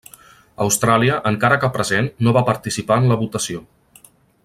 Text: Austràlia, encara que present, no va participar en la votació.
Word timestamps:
Austràlia, 0.63 1.17
encara 1.33 1.59
que 1.65 1.69
present, 1.77 2.09
no 2.29 2.33
va 2.39 2.43
participar 2.51 2.99
en 3.03 3.07
la 3.13 3.19
votació. 3.25 3.63